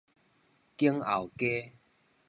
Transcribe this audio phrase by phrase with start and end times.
[0.77, 1.73] 景後街